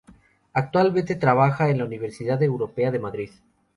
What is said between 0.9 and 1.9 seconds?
trabaja en la